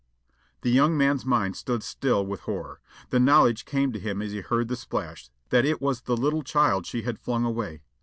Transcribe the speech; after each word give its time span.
The 0.63 0.71
young 0.71 0.97
man's 0.97 1.27
mind 1.27 1.55
stood 1.55 1.83
still 1.83 2.25
with 2.25 2.39
horror. 2.39 2.79
The 3.11 3.19
knowledge 3.19 3.65
came 3.65 3.93
to 3.93 3.99
him 3.99 4.19
as 4.19 4.31
he 4.31 4.41
heard 4.41 4.67
the 4.67 4.75
splash 4.75 5.29
that 5.49 5.63
it 5.63 5.79
was 5.79 6.01
the 6.01 6.17
little 6.17 6.41
child 6.41 6.87
she 6.87 7.03
had 7.03 7.19
flung 7.19 7.45
away. 7.45 7.83